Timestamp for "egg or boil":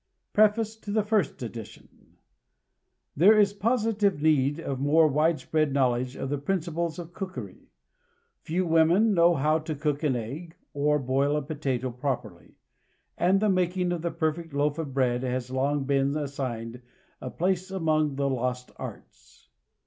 10.15-11.35